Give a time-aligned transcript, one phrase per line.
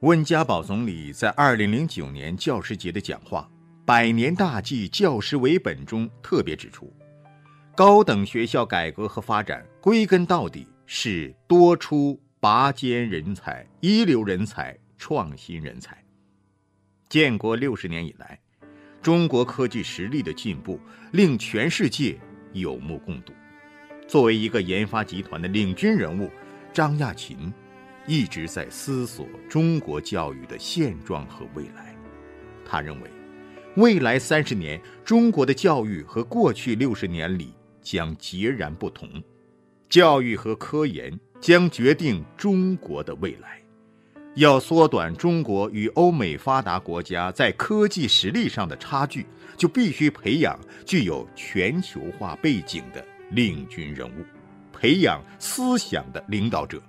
[0.00, 3.48] 温家宝总理在二零零九年教师节的讲话
[3.86, 6.92] 《百年大计，教师为本》中特别指出，
[7.74, 15.96] 高等学校改革和发展归根到底是多出拔尖人才、一流人才、创新人才。
[17.08, 18.38] 建国六十年以来，
[19.00, 20.78] 中国科技实力的进步
[21.12, 22.20] 令全世界
[22.52, 23.32] 有目共睹。
[24.06, 26.30] 作为一个研发集团的领军人物，
[26.70, 27.50] 张亚勤。
[28.06, 31.94] 一直在思索中国教育的现状和未来。
[32.64, 33.10] 他认为，
[33.76, 37.52] 未来三十年中国的教育和过去六十年里
[37.82, 39.08] 将截然不同，
[39.88, 43.60] 教育和科研将决定中国的未来。
[44.34, 49.24] 要缩短中国与欧美发达国家在科技实力上的差距，
[49.56, 54.24] 就必须培养具有全球化背景的领军人物，
[54.72, 56.82] 培养思想的领导者。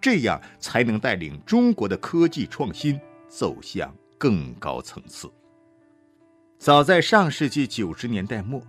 [0.00, 5.30] 这样才能带领中国的科技创新走向更高层次。
[6.58, 8.62] 早在上世纪九十年代末，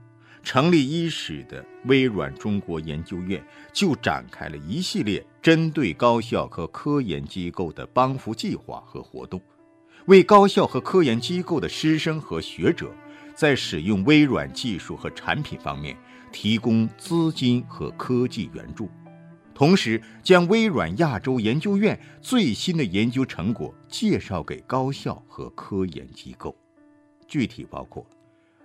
[0.43, 9.41] 成立伊始的微软中国研究院就展开了一系列针对高校和科研机构的帮扶计划和活动，
[10.05, 12.91] 为高校和科研机构的师生和学者
[13.35, 15.97] 在使用微软技术和产品方面
[16.31, 18.89] 提供资金和科技援助。
[19.61, 26.57] 同时，将微软亚洲研究院最新的研究成果介绍给高校和科研机构，
[27.27, 28.03] 具体包括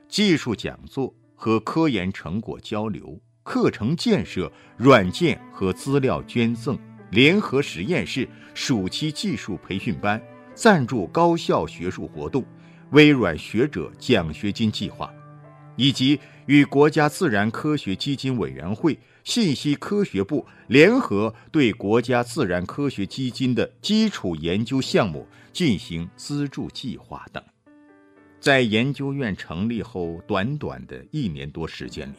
[0.09, 6.79] 技术讲座和科研成果交流、课程建设、软件和资料捐赠、
[7.11, 10.19] 联合实验室、暑期技术培训班、
[10.55, 12.43] 赞助高校学术活动、
[12.93, 15.13] 微软学者奖学金计划，
[15.77, 18.99] 以及与国家自然科学基金委员会。
[19.27, 27.43] 信息科学部联合对国家自然科学基金的基础研究项目进行资助计划等，
[28.39, 32.15] 在研究院成立后短短的一年多时间里，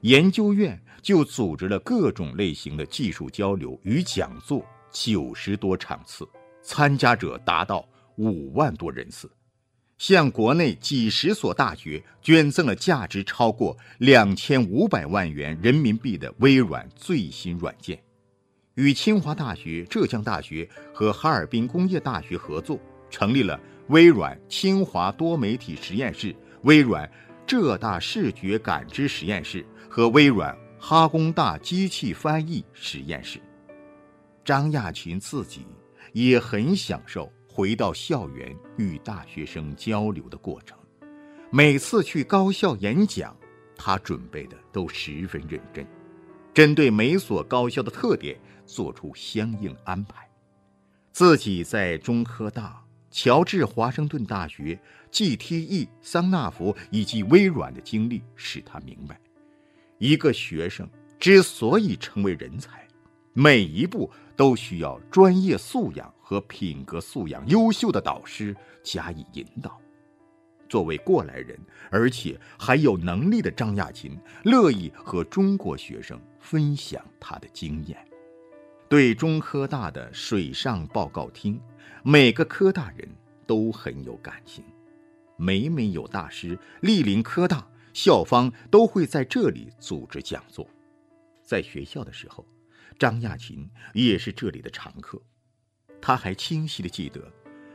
[0.00, 6.28] 研究院就组织了各种类型的技术交流与讲座九十多场次，
[6.62, 9.30] 参加者达到五万多人次。
[10.00, 18.02] 向国内几十所大学捐赠了价值超过两千五百万元人民币的微软最新软件，
[18.76, 27.08] 与清华大学、浙江大学和哈尔滨工业大学合作，成立了微软清华多媒体实验室、微软
[27.46, 33.38] 浙大视觉感知实验室和微软哈工大机器翻译实验室。
[34.46, 35.66] 张亚勤自己
[36.14, 37.30] 也很享受。
[37.60, 40.78] 回到校园与大学生交流的过程，
[41.50, 43.36] 每次去高校演讲，
[43.76, 45.86] 他准备的都十分认真，
[46.54, 50.26] 针对每所高校的特点做出相应安排。
[51.12, 54.80] 自己在中科大、乔治华盛顿大学、
[55.12, 59.20] GTE、桑纳福以及微软的经历，使他明白，
[59.98, 60.88] 一个学生
[61.18, 62.88] 之所以成为人才。
[63.34, 68.54] 每一步都需要专业素养和品格素养优秀的导师
[68.84, 69.80] 加以引导。
[70.68, 71.58] 作为过来人，
[71.90, 77.98] 而且还有能力的张亚勤，乐意和中国学生分享他的经验。
[78.88, 81.60] 对中科大的水上报告厅，
[82.04, 83.08] 每个科大人
[83.44, 84.62] 都很有感情。
[85.36, 90.64] 每每有大师莅临科大，校方都会在这里组织讲座。
[91.42, 92.46] 在学校的时候。
[92.98, 95.18] 张亚勤也是这里的常客，
[96.00, 97.20] 他还清晰地记得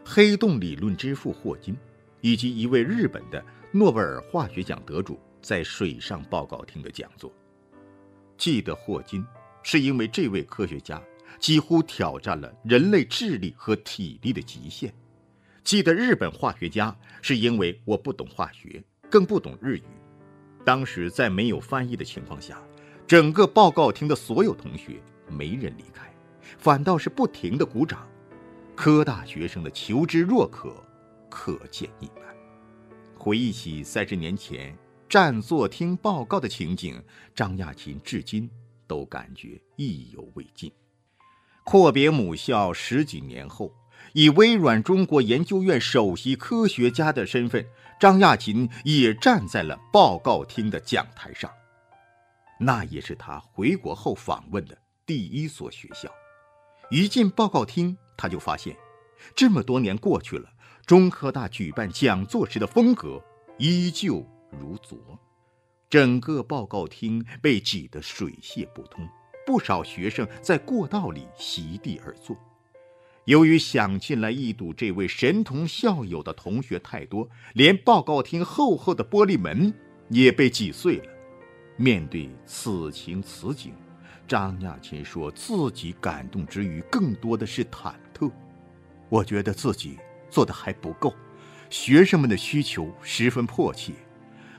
[0.04, 1.76] 黑洞理论之父霍金，
[2.22, 7.32] 以及一位日本的诺贝尔化学奖得主在水上报告厅的讲座。
[8.38, 9.26] 记得霍金，
[9.64, 11.02] 是因为这位科学家
[11.40, 14.90] 几乎挑战了人类智力和体力的极限；
[15.64, 19.84] 记得日本化学家，是因为我不懂化学，更不懂日语。
[20.64, 22.62] 当时在没有翻译的情况下，
[23.06, 25.00] 整个报告厅的所有同学。
[25.28, 26.14] 没人离开，
[26.60, 28.08] 反倒是不停的鼓掌。
[28.76, 30.76] 科大学生的求知若渴，
[31.30, 32.24] 可见一斑。
[33.18, 34.78] 回忆起三十年前
[35.08, 37.02] 占座听报告的情景，
[37.34, 38.50] 张亚勤至今
[38.86, 40.70] 都感觉意犹未尽。
[41.64, 43.74] 阔别母校十几年后，
[44.14, 47.66] 以微软中国研究院首席科学家的身份，
[47.98, 51.50] 张亚勤也站在了报告厅的讲台上。
[52.60, 54.78] 那也是他回国后访问的。
[55.06, 56.12] 第一所学校，
[56.92, 58.76] 一进报告厅，他就发现，
[59.36, 60.50] 这么多年过去了，
[60.86, 63.24] 中科大举办讲座时的风格
[63.58, 64.98] 依旧如昨。
[65.90, 69.08] 整个报告厅被挤得水泄不通，
[69.46, 72.36] 不少学生在过道里席地而坐。
[73.26, 79.74] 由于想进来一睹这位神童校友的同学太多，连报告厅厚厚的玻璃门
[80.10, 81.06] 也被挤碎了。
[81.78, 83.74] 面对此情此景，
[84.28, 87.94] 张亚勤说自己感动之余，更多的是忐。
[89.10, 89.98] 我觉得自己
[90.30, 91.14] 做的还不够，
[91.70, 93.94] 学生们的需求十分迫切，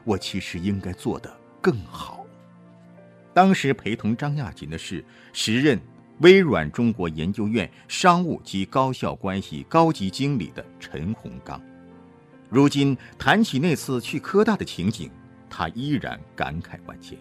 [0.04, 2.24] 我其实应该做得更好。
[3.34, 5.80] 当时陪同张亚勤的是时任。
[6.20, 11.60] 微软中国研究院商务及高校关系高级经理的陈洪刚，
[12.48, 15.10] 如今谈起那次去科大的情景，
[15.50, 17.18] 他依然感慨万千。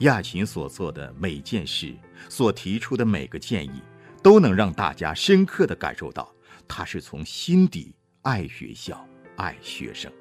[0.00, 1.94] 亚勤所做的每件事，
[2.28, 3.80] 所提出的每个建议，
[4.22, 6.34] 都能让大家深刻的感受到，
[6.66, 9.06] 他是从心底爱学校、
[9.36, 10.12] 爱学生。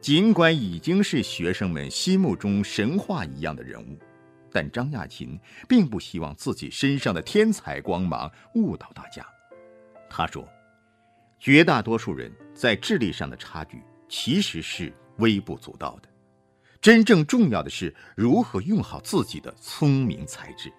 [0.00, 3.98] 尽管已经是学生们心目中神话一样的人物。
[4.54, 9.26] 但张亚勤并不希望自己身上的天才光芒误导大家。
[10.10, 10.46] 他说
[11.40, 16.08] ：“绝大多数人在智力上的差距其实是微不足道的，
[16.82, 20.70] 真正重要的是如何用好自己的聪明才智。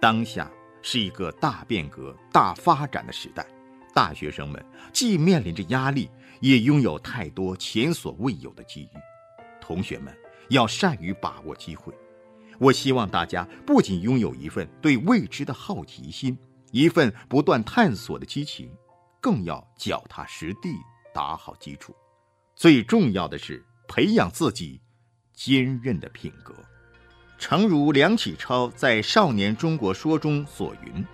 [0.00, 0.48] 当下
[0.82, 3.46] 是一个大变革、大发展的时代，
[3.94, 8.98] 大学生们既面临着压力，也拥有太多前所未有的机遇。
[9.60, 10.12] 同学们
[10.50, 11.94] 要善于把握机会。”
[12.60, 16.38] 我希望大家不仅拥有一份对未知的好奇心，
[16.70, 18.70] 一份不断探索的激情，
[19.20, 20.68] 更要脚踏实地
[21.12, 21.92] 打好基础。
[22.54, 24.80] 最重要的是培养自己
[25.32, 26.54] 坚韧的品格。
[27.42, 31.04] 诚如梁启超在《少年中国说》中所云：“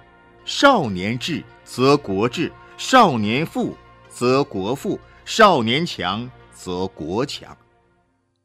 [0.44, 3.74] 少年智则国智，少年富
[4.10, 7.56] 则国富，少年强则国强。”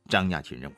[0.08, 0.76] 张亚勤认为。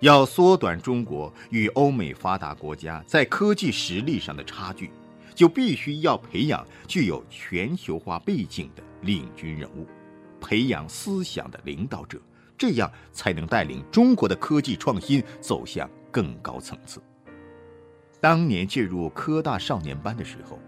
[0.00, 4.90] 要缩短中国与欧美发达国家在科技实力上的差距，
[5.34, 9.86] 就必须要培养具有全球化背景的领军人物，
[10.38, 12.20] 培养思想的领导者，
[12.58, 16.98] 这样才能带领中国的科技创新走向更高层次。
[18.22, 20.58] 当年进入科大少年班的时候，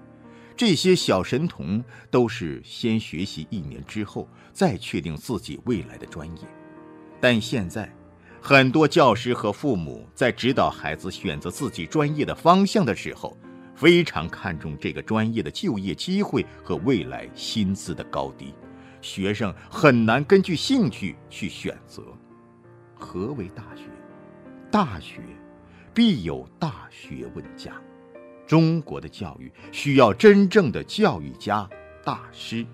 [0.55, 6.43] 这些小神童都是先学习一年之后再确定自己未来的专业，
[7.19, 7.91] 但现在。
[8.41, 13.35] 很多教师和父母在指导孩子选择自己专业的方向的时候，
[13.75, 18.55] 非常看重这个专业的就业机会和未来薪资的高低，
[19.01, 22.03] 学生很难根据兴趣去选择。
[22.95, 23.85] 何为大学？
[24.71, 25.23] 大学
[25.95, 27.73] 必有大学问家。
[28.47, 31.69] 中国的教育需要真正的教育家、
[32.05, 32.67] 大师。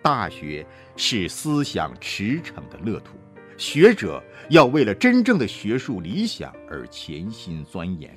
[0.00, 0.64] 大学
[0.96, 3.16] 是思想驰骋的乐土。
[3.56, 8.16] 学者要为了真正的学术理想而潜心钻研，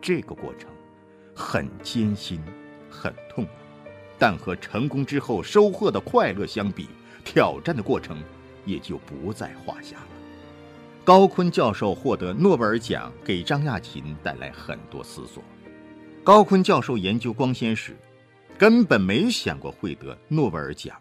[0.00, 0.70] 这个过程
[1.36, 2.40] 很艰辛，
[2.88, 3.50] 很痛苦，
[4.18, 6.88] 但和成功之后收获的快乐相比，
[7.22, 8.16] 挑战的过程
[8.64, 10.06] 也就不在话下了。
[11.04, 15.44] 高锟教授获得诺贝尔奖，给张亚勤带来很多思索。
[16.24, 17.94] 高锟教授研究光纤时，
[18.56, 20.96] 根本没想过会得诺贝尔奖，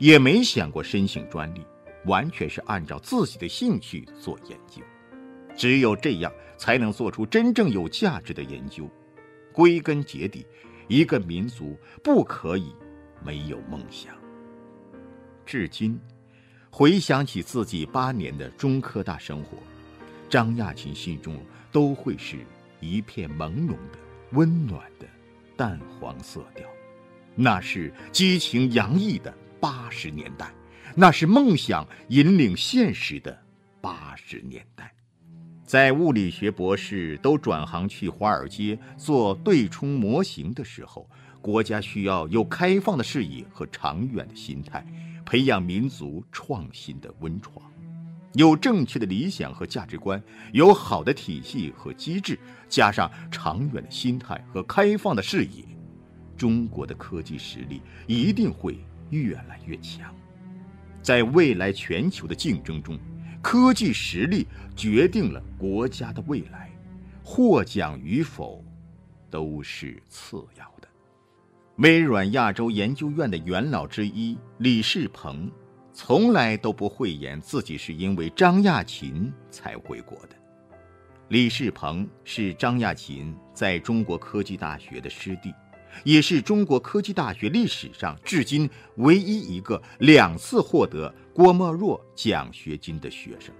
[0.00, 1.64] 也没想过申请专利。
[2.06, 4.80] 完全是按照自己的兴趣做研究，
[5.56, 8.88] 只有这样才能做出真正有价值的研究。
[9.52, 10.46] 归根结底，
[10.86, 12.72] 一个民族不可以
[13.24, 14.14] 没有梦想。
[15.44, 15.98] 至今，
[16.70, 19.58] 回想起自己八年的中科大生活，
[20.28, 21.40] 张亚勤心中
[21.72, 22.38] 都会是
[22.80, 23.98] 一片朦胧的、
[24.32, 25.06] 温暖的
[25.56, 26.68] 淡黄色调，
[27.34, 30.52] 那是激情洋溢的八十年代。
[30.94, 33.38] 那是梦想引领现实的
[33.82, 34.94] 八十年代，
[35.62, 41.06] 在物理学博士都转行去华尔街做对冲模型的时候，
[41.42, 44.86] 国家需要有开放的视野和长远的心态，
[45.26, 47.60] 培养民族创新的温床，
[48.34, 55.64] 有正确的理想和价值观，有好的体系和机制，加上长远的心态和开放的视野，
[56.36, 58.78] 中国的科技实力一定会
[59.10, 60.14] 越来越强。
[61.02, 62.96] 在未来全球的竞争中，
[63.42, 66.70] 科技实力决定了国家的未来，
[67.24, 68.64] 获奖与否
[69.28, 70.75] 都是次要。
[71.76, 75.50] 微软亚洲研究院的元老之一李世鹏，
[75.92, 80.30] 从来都不讳言自己是因为张亚勤才回国的。
[81.28, 85.52] 李世鹏是张亚勤在中国科技大学的师弟。
[86.04, 93.54] 也是中国科技大学历史上至今唯一一个两次获得郭沫若奖学金的学生。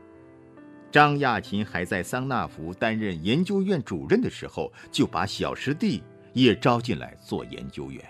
[0.90, 6.02] 张亚勤还在桑纳福担任研究院主任的时候，就把小师弟
[6.36, 8.04] 也招进来做研究员，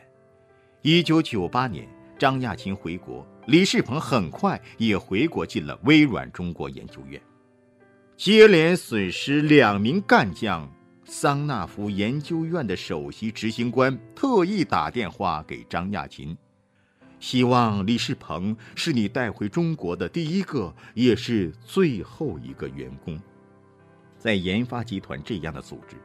[0.83, 7.23] 一九九八年，张亚勤回国，李世鹏很快也回国进了微软中国研究院。
[8.17, 10.69] 接连损失两名干将，
[11.05, 16.37] 桑纳福研究院的首席执行官特意打电话给张亚勤。
[17.21, 23.17] 希望李世鹏是你带回中国的第一个，也是最后一个员工。
[24.19, 25.97] 在研发集团这样的组织，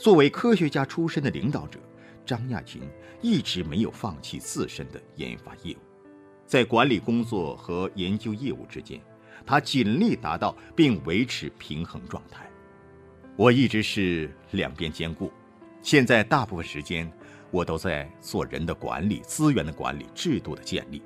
[0.00, 1.78] 作为科学家出身的领导者，
[2.24, 2.80] 张亚勤
[3.20, 5.78] 一直没有放弃自身的研发业务。
[6.46, 8.98] 在管理工作和研究业务之间，
[9.44, 12.48] 他尽力达到并维持平衡状态。
[13.36, 15.30] 我一直是两边兼顾，
[15.82, 17.10] 现在大部分时间。
[17.50, 21.02] 我都在做人的管理、资源的管理、制度的建立，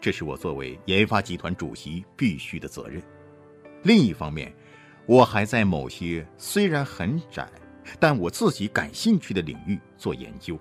[0.00, 3.00] 这是我作为研发集团主席必须的责任。
[3.82, 4.50] 另一方面，
[5.04, 7.46] 我还在某些虽然很窄，
[7.98, 10.58] 但我自己感兴趣的领域做研究。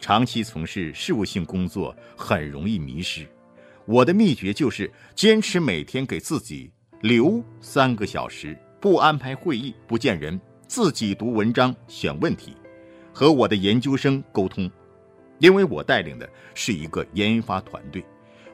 [0.00, 3.26] 长期从事事务性工作很容易迷失，
[3.84, 12.56] 我的秘诀就是坚持每天给自己留三个小时，不安排会议，不见人，自己读文章、选问题。
[13.12, 14.70] 和我的研究生沟通，
[15.40, 18.04] 因为我带领的是一个研发团队，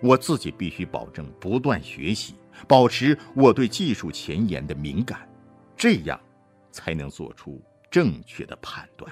[0.01, 2.35] 我自己必须保证不断学习，
[2.67, 5.29] 保持我对技术前沿的敏感，
[5.77, 6.19] 这样
[6.71, 7.61] 才能做出
[7.95, 9.09] 正确的判断。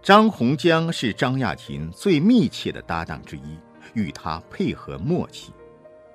[0.00, 3.58] 张洪江是张亚勤最密切的搭档之一，
[3.94, 5.52] 与他配合默契。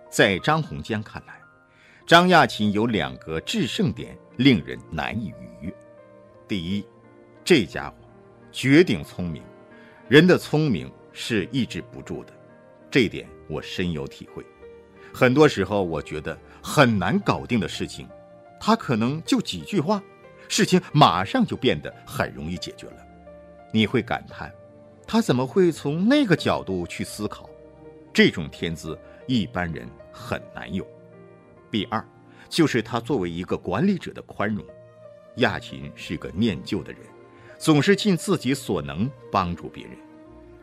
[0.10, 1.38] 在张洪江看来，
[2.06, 5.74] 张亚勤有两个制胜点令人难以逾越。
[6.48, 6.86] 第一，
[7.44, 7.96] 这家伙。
[8.50, 9.44] 绝顶聪明，
[10.08, 12.32] 人的聪明是抑制不住的，
[12.90, 14.42] 这点我深有体会。
[15.14, 18.08] 很多时候，我觉得很难搞定的事情，
[18.58, 20.02] 他可能就几句话，
[20.48, 22.98] 事情马上就变得很容易解决了。
[23.72, 24.52] 你会感叹，
[25.06, 27.50] 他怎么会从那个角度去思考？
[28.14, 30.88] 这种天资一般人很难有。
[31.70, 32.04] 第二，
[32.50, 34.66] 就是他作为一个管理者的宽容。
[35.38, 37.02] 亚琴是个念旧的人。
[37.60, 39.98] 总是尽自己所能帮助别人，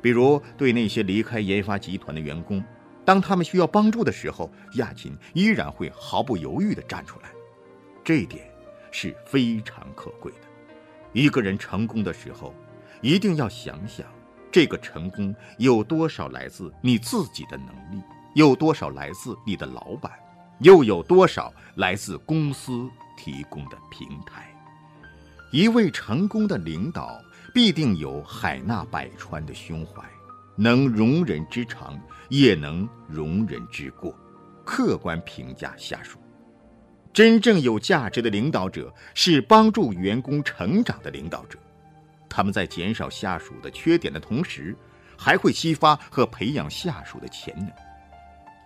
[0.00, 2.62] 比如对那些离开研发集团的员工，
[3.04, 7.32] 当他们需要帮助的时候，亚琴依然会毫不犹豫地站出来。
[8.04, 8.48] 这一点
[8.94, 10.38] 是非常可贵的。
[11.12, 12.54] 一个人成功的时候，
[13.02, 14.06] 一定要想想，
[14.52, 18.00] 这个成功有多少来自你自己的能力，
[18.36, 20.12] 有多少来自你的老板，
[20.60, 24.48] 又有多少来自公司提供的平台。
[25.50, 27.20] 一位成功的领导
[27.52, 30.04] 必定有海纳百川的胸怀，
[30.56, 34.16] 能容人之长，也能容人之过，
[34.64, 36.20] 客观评价下属。
[37.14, 41.56] 真正有价值的领导者是帮助员工成长的领导者，
[42.28, 44.76] 他们在减少下属的缺点的同时，
[45.16, 47.70] 还会激发和培养下属的潜能。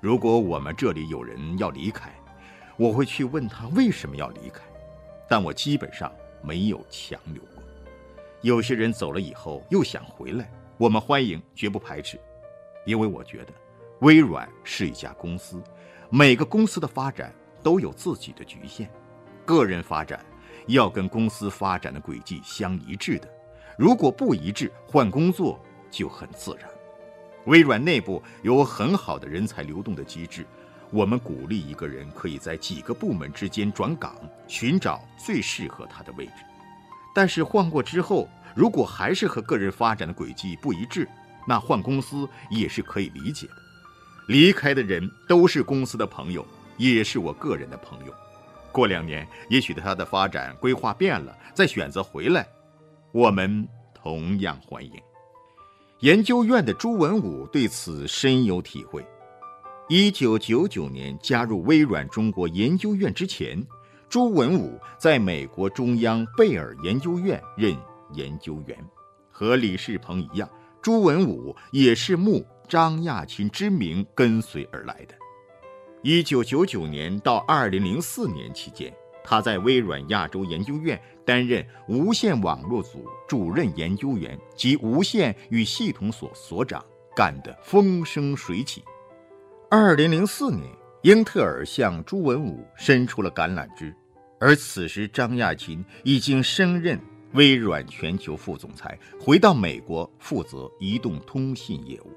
[0.01, 2.11] 如果我们这里有人要离开，
[2.77, 4.63] 我会去问他为什么要离开，
[5.29, 6.11] 但我基本上。
[6.41, 7.65] 没有强留过。
[8.43, 12.17] 有些人走了以后又想回来，我们欢迎，绝不排斥。
[12.87, 13.53] 因为我觉得，
[14.03, 15.61] 微软是一家公司，
[16.11, 17.35] 每个公司的发展
[17.69, 18.89] 都有自己的局限，
[19.45, 20.25] 个人发展
[20.69, 23.29] 要跟公司发展的轨迹相一致的。
[23.77, 26.67] 如果不一致，换工作就很自然。
[27.45, 30.47] 微软内部有很好的人才流动的机制。
[30.91, 36.33] 我们鼓励一个人可以在几个部门之间转岗，寻找最适合他的位置。
[37.15, 41.07] 但是换过之后，如果还是和个人发展的轨迹不一致，
[41.47, 43.53] 那换公司也是可以理解的。
[44.29, 46.47] 离开的人都是公司的朋友，
[46.79, 48.15] 也是我个人的朋友。
[48.73, 52.47] 过两年，也许他的发展规划变了，再选择回来，
[53.13, 54.93] 我们同样欢迎。
[56.01, 59.05] 研究院的朱文武对此深有体会。
[59.89, 63.67] 一九九九年加入微软中国研究院之前，
[64.09, 67.77] 朱文武在美国中央贝尔研究院任
[68.13, 68.79] 研究员。
[69.31, 70.49] 和李世鹏一样，
[70.83, 75.15] 朱文武也是慕张亚勤之名跟随而来的。
[76.11, 78.91] 一九九九年到二零零四年期间，
[79.23, 86.83] 他在微软亚洲研究院担任无线网络组主任研究员及无线与系统所所长，
[87.15, 88.83] 干得风生水起。
[89.71, 90.63] 二零零四年，
[91.03, 93.95] 英特尔向朱文武伸出了橄榄枝，
[94.41, 96.99] 而此时张亚勤已经升任
[97.35, 102.11] 微软全球副总裁，回到美国负责移动通信业务。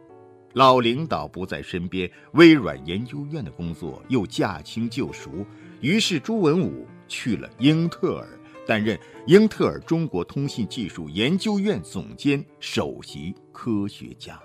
[0.54, 5.46] 老领导不在身边，微软研究院的工作又驾轻就熟，
[5.80, 8.28] 于是朱文武去了英特尔，
[8.68, 14.38] 担任英特尔中国通信技术研究院总监、首席科学家。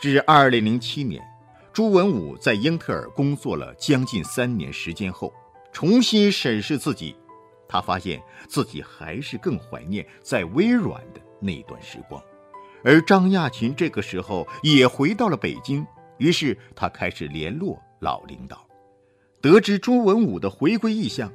[0.00, 1.22] 至二零零七年，
[1.72, 5.32] 朱文武在英特尔工作了将近三年时间后，
[5.72, 7.16] 重新审视自己，
[7.66, 12.22] 他发现自己还是更怀念在微软的那段时光。
[12.86, 15.84] 而张亚勤这个时候也回到了北京，
[16.18, 18.64] 于是他开始联络老领导。
[19.42, 21.28] 得知朱文武的回归意向，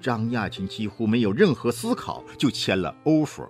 [0.00, 3.48] 张亚勤几乎没有任何思考就签了 offer。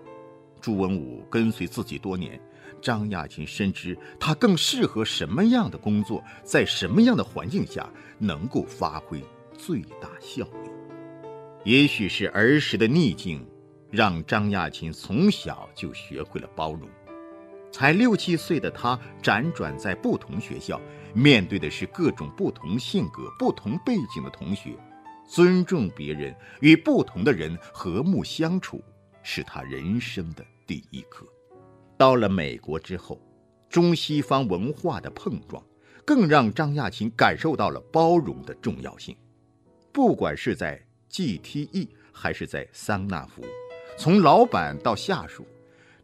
[0.61, 2.39] 朱文武跟随自己多年。
[2.83, 9.25] 张亚勤深知他更适合什么样的工作，在什么样的环境下能够发挥
[9.57, 10.71] 最大效率。
[11.65, 13.45] 也许是儿时的逆境，
[13.91, 16.87] 让张亚勤从小就学会了包容。
[17.77, 20.81] 才六七岁的他，辗转在不同学校，
[21.13, 24.75] 面对的是各种不同性格、不同背景的同学，
[25.29, 28.83] 尊重别人，与不同的人和睦相处，
[29.23, 31.27] 是他人生的第一课。
[31.99, 33.21] 到了美国之后，
[33.69, 35.63] 中西方文化的碰撞，
[36.03, 39.15] 更让张亚勤感受到了包容的重要性。
[39.93, 43.45] 不管是在 GTE 还是在桑纳福，
[43.99, 45.47] 从老板到下属，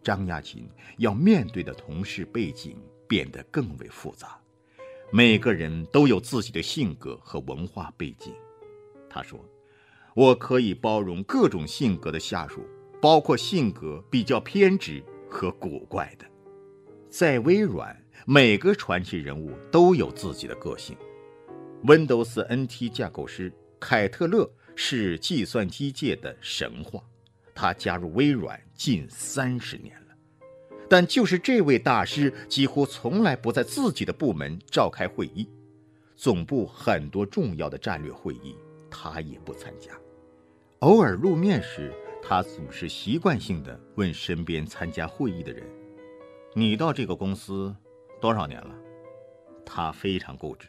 [0.03, 0.69] 张亚勤
[0.99, 2.77] 要面对的同事背景
[3.09, 4.39] 变得更为复杂。
[5.11, 8.35] 每个人都有自己的性格和文化背景。
[9.09, 9.39] 他说
[10.15, 12.67] ：“我可以包容各种性格的下属，
[13.01, 15.03] 包括性格比较偏执。”
[15.35, 16.27] 和古怪的，
[17.09, 20.95] 在微软，每个传奇人物都有自己的个性。
[21.85, 27.03] Windows NT 架构师凯特勒是计算机界的神话，
[27.55, 30.15] 他加入微软近三十年了，
[30.89, 35.49] 但就是这位大师几乎从来不在自己的部门召开会议，
[36.17, 38.57] 总部很多重要的战略会议
[38.91, 39.93] 他也不参加，
[40.81, 41.93] 偶尔露面时。
[42.25, 45.69] 他总是习惯性的问身边参加会议的人
[46.55, 47.75] ：“你到这个公司
[48.21, 48.73] 多少年了？”
[49.67, 50.69] 他非常固执，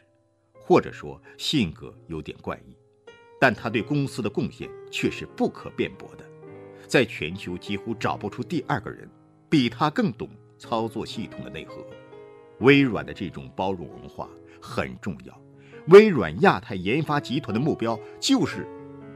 [0.52, 2.76] 或者说性格有点怪异，
[3.40, 6.24] 但他对公司的贡献却是不可辩驳的。
[6.86, 9.08] 在全球几乎找不出第二个人
[9.48, 11.84] 比他更懂操作系统的内核。
[12.60, 14.28] 微软的这种包容文化
[14.60, 15.40] 很重要。
[15.88, 18.66] 微软亚太研发集团的目标就是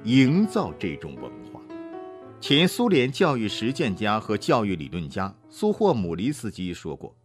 [0.04, 1.60] 营造这种文化。
[2.40, 7.16] 前苏联教育实践家和教育理论家苏霍姆利斯基说过：“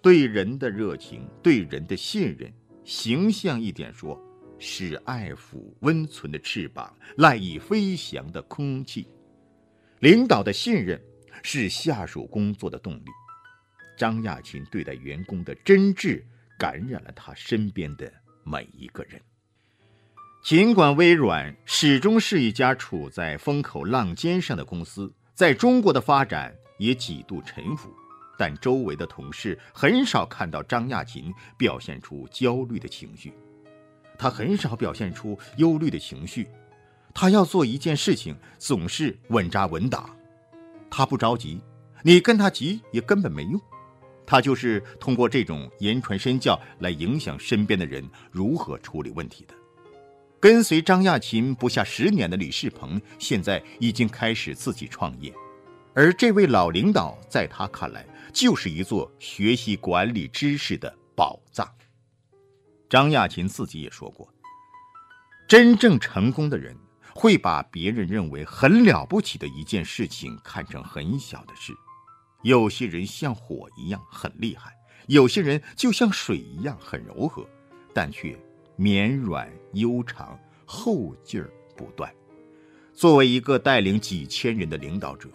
[0.00, 2.50] 对人的热情，对人的信任，
[2.84, 4.18] 形象一点说，
[4.58, 9.08] 是爱抚温存的翅膀，赖以飞翔的空气。
[10.00, 11.00] 领导的信任
[11.42, 13.04] 是下属工作的动力。”
[13.96, 16.22] 张亚勤对待员工的真挚，
[16.58, 18.12] 感染了他身边的
[18.44, 19.20] 每一个人。
[20.44, 27.92] 尽管微软始终是一家处在风口浪尖上的公司，在中国的发展也几度沉浮，
[28.38, 33.32] 但周围的同事很少看到张亚勤表现出焦虑的情绪。
[34.18, 36.46] 他很少表现出忧虑的情绪，
[37.18, 40.14] 他要做一件事情总是稳扎稳打。
[40.90, 41.58] 他不着急，
[42.02, 43.58] 你跟他急也根本没用。
[44.26, 49.54] 他就是通过这种言传身教来影响身边的人如何处理问题的。
[50.38, 55.32] 跟随张亚勤不下十年的李世鹏，现在已经开始自己创业，
[55.94, 61.66] 而这位老领导在他看来就是一座学习管理知识的宝藏。
[62.90, 64.28] 张亚勤自己也说过，
[65.48, 66.76] 真正成功的人
[67.16, 71.72] 会把别人认为很了不起的一件事情看成很小的事。
[72.42, 74.76] 有些人像火一样很厉害，
[75.06, 77.48] 有些人就像水一样很柔和，
[77.94, 78.38] 但却。
[78.78, 82.14] 绵软悠长，后劲儿不断。
[82.92, 85.30] 作为一个带领几千人的领导者，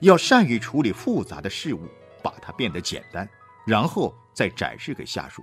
[0.00, 1.88] 要善于处理复杂的事物，
[2.22, 3.28] 把它变得简单，
[3.66, 5.42] 然后再展示给下属，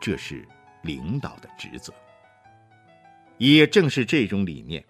[0.00, 0.46] 这是
[0.82, 1.92] 领导的职责。
[3.38, 4.84] 也正是这种理念，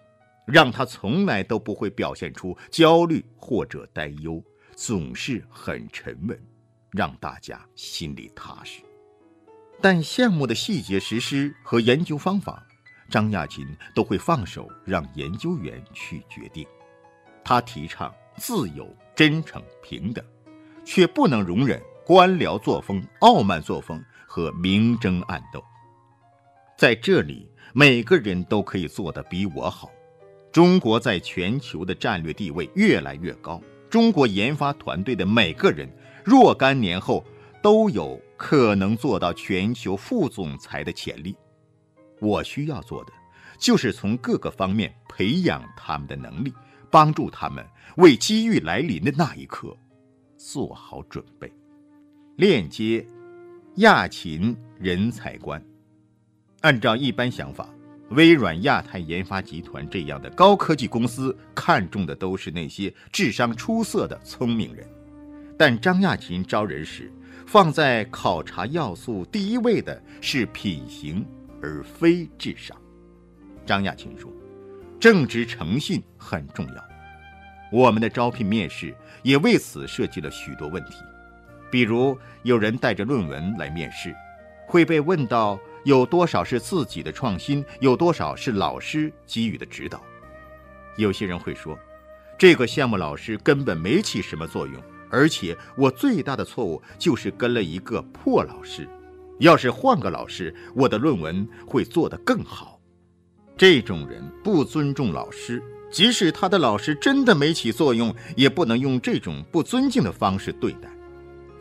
[0.51, 4.43] 让他从来都不会表现出焦虑或者担忧，
[4.75, 6.39] 总是很沉稳，
[6.91, 8.81] 让大家心里踏实。
[9.81, 12.65] 但项目的细节实施和研究方法，
[13.09, 16.67] 张亚勤都会放手让研究员去决定。
[17.43, 20.23] 他提倡自由、真诚、平等，
[20.83, 25.63] 却不能容忍官僚作风、傲慢作风和明争暗斗。
[26.77, 29.89] 在这里，每个人都可以做得比我好。
[30.51, 35.89] 中国在全球的战略地位越来越高，中国研发团队的每个人
[36.23, 37.25] 若干年后
[37.61, 38.19] 都有。
[38.41, 41.35] 可能做到全球副总裁的潜力，
[42.21, 43.11] 我需要做的
[43.57, 46.53] 就是从各个方面培养他们的能力，
[46.89, 49.75] 帮助他们为机遇来临的那一刻
[50.37, 51.51] 做好准备。
[52.37, 53.05] 链接
[53.75, 55.61] 亚勤人才观。
[56.61, 57.67] 按照一般想法，
[58.11, 64.87] 微软亚太研发集团这样的高科技公司看重的都是那些智商出色的聪明人，
[65.57, 67.11] 但张亚勤招人时，
[67.45, 71.23] 放在考察要素第一位的是品行，
[71.61, 72.75] 而非智商。
[73.63, 74.31] 张亚勤说
[74.99, 76.83] ：“正直诚信很重要。”
[77.71, 78.91] 我们的招聘面试
[79.21, 80.95] 也为此设计了许多问题，
[81.69, 84.15] 比如有人带着论文来面试，
[84.65, 90.01] 会被问到有多少是自己的创新，有多少是老师给予的指导。
[90.97, 91.77] 有些人会说，
[92.37, 94.75] 这个项目老师根本没起什么作用，
[95.09, 98.87] 而且我最大的错误就是跟了一个破老师，
[99.39, 102.79] 要是换个老师，我的论文会做得更好。
[103.57, 105.63] 这种人不尊重老师。
[105.91, 110.87] 即使他的老师真的没起作用，也不能用这种不尊敬的方式对待。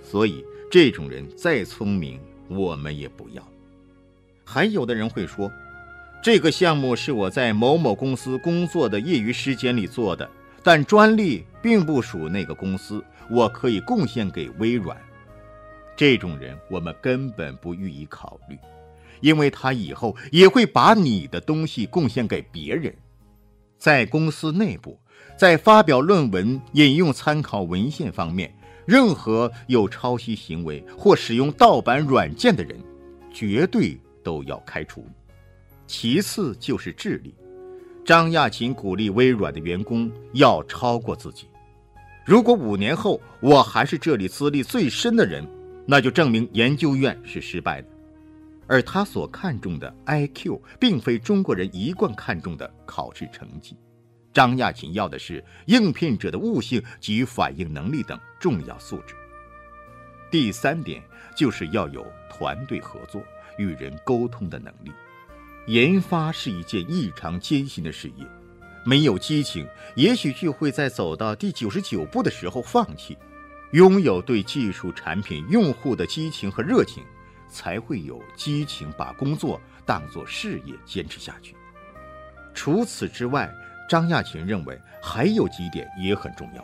[0.03, 3.43] 所以，这种人再聪明，我们也不要。
[4.51, 5.53] 还有的人会说，
[6.23, 10.27] 这个项目是我在某某公司工作的业余时间里做的，
[10.63, 14.97] 但专利并不属那个公司，我可以贡献给微软。
[15.95, 18.57] 这种人我们根本不予以考虑，
[19.21, 22.95] 因为他以后也会把你的东西贡献给别人。
[23.77, 24.99] 在公司内部，
[25.37, 28.51] 在发表论文、引用参考文献方面，
[28.87, 32.81] 任何有抄袭行为或使用盗版软件的人，
[33.31, 35.07] 绝对都要开除。
[35.87, 37.35] 其次就是智力。
[38.05, 41.49] 张亚勤鼓励微软的员工要超过自己。
[42.27, 45.49] 如果五年后我还是这里资历最深的人，
[45.87, 47.89] 那就证明研究院是失败的。
[48.67, 53.75] 而他所看重的 IQ，并非中国人一贯看重的考试成绩。
[54.35, 59.15] 张亚勤要的是应聘者的悟性及反应能力等重要素质。
[60.31, 61.03] 第三点
[61.39, 63.23] 就是要有团队合作、
[63.57, 64.91] 与人沟通的能力。
[65.67, 68.27] 研发是一件异常艰辛的事业，
[68.85, 73.17] 没有激情，也许就会在走到第九十九步的时候放弃。
[73.73, 77.05] 拥有对技术产品、用户的激情和热情。
[77.51, 81.57] 才会有激情把工作当作事业坚持下去。
[82.53, 83.51] 除此之外，
[83.89, 86.63] 张亚勤认为还有几点也很重要：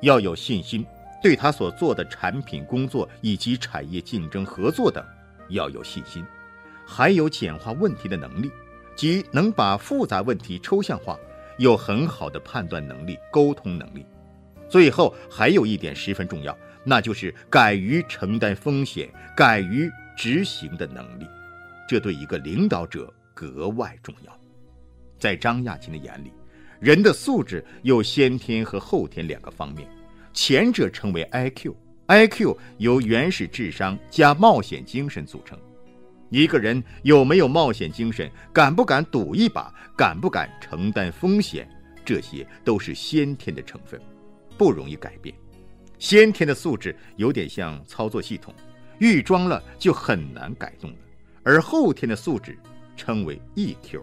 [0.00, 0.82] 要有信心，
[1.22, 5.04] 对他所做的产品、工作以及产业竞争、合作等
[5.48, 6.22] 要有信心；
[6.86, 8.50] 还有简化问题的能力，
[8.96, 11.18] 即能把复杂问题抽象化，
[11.58, 14.06] 有很好的判断能力、沟通能力。
[14.68, 16.56] 最后还有一点十分重要。
[16.84, 21.26] 那就是敢于承担风险、敢于执行的能力，
[21.86, 24.40] 这对一个领导者格外重要。
[25.18, 26.32] 在张亚勤的眼里，
[26.80, 29.86] 人的素质有先天和后天两个方面，
[30.40, 35.58] 前者称为 IQ，IQ 由原始智商加冒险精神组成。
[36.30, 41.68] 一个人有没有冒险精神，敢不敢赌一把，敢不敢承担风险，
[42.04, 44.00] 这些都是先天的成分，
[44.56, 45.34] 不容易改变。
[45.98, 48.54] 先天的素质有点像操作系统，
[49.00, 50.96] 预装了就很难改动了；
[51.42, 52.56] 而后天的素质
[52.96, 54.00] 称为 EQ，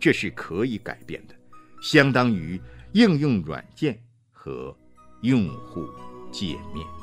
[0.00, 1.34] 这是可以改变的，
[1.80, 3.96] 相当于应用软件
[4.32, 4.76] 和
[5.20, 5.86] 用户
[6.30, 6.99] 界面。